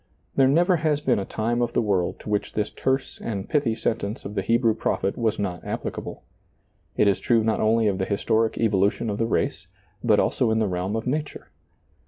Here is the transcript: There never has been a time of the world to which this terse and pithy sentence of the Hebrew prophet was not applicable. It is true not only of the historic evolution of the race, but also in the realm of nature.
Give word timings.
There 0.35 0.47
never 0.47 0.77
has 0.77 0.99
been 0.99 1.19
a 1.19 1.25
time 1.25 1.61
of 1.61 1.73
the 1.73 1.81
world 1.83 2.19
to 2.21 2.29
which 2.31 2.53
this 2.53 2.71
terse 2.71 3.21
and 3.21 3.47
pithy 3.47 3.75
sentence 3.75 4.25
of 4.25 4.33
the 4.33 4.41
Hebrew 4.41 4.73
prophet 4.73 5.15
was 5.15 5.37
not 5.37 5.63
applicable. 5.63 6.23
It 6.97 7.07
is 7.07 7.19
true 7.19 7.43
not 7.43 7.59
only 7.59 7.87
of 7.87 7.99
the 7.99 8.05
historic 8.05 8.57
evolution 8.57 9.11
of 9.11 9.19
the 9.19 9.27
race, 9.27 9.67
but 10.03 10.19
also 10.19 10.49
in 10.49 10.57
the 10.57 10.67
realm 10.67 10.95
of 10.95 11.05
nature. 11.05 11.51